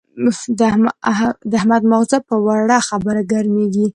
د 1.51 1.51
احمد 1.59 1.83
ماغزه 1.91 2.17
په 2.29 2.35
وړه 2.45 2.77
خبره 2.89 3.21
ګرمېږي. 3.31 3.85